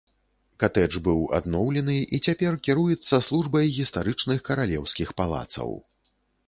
[0.61, 5.69] Катэдж быў адноўлены і цяпер кіруецца службай гістарычных каралеўскіх палацаў.